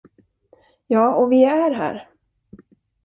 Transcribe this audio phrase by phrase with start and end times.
[0.87, 2.07] Ja, och vi är här.